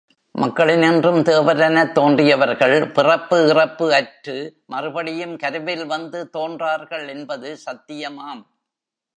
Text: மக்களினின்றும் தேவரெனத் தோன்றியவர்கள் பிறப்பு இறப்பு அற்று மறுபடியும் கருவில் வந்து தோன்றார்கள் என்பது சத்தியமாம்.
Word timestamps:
மக்களினின்றும் 0.35 1.19
தேவரெனத் 1.27 1.91
தோன்றியவர்கள் 1.91 2.91
பிறப்பு 2.91 3.37
இறப்பு 3.47 3.93
அற்று 3.93 4.35
மறுபடியும் 4.65 5.35
கருவில் 5.37 5.85
வந்து 5.85 6.29
தோன்றார்கள் 6.37 7.07
என்பது 7.07 7.57
சத்தியமாம். 7.65 8.43